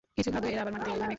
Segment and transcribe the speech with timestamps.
[0.17, 1.09] কিছু খাদ্য এরা আবার মাটিতে নেমে খায়।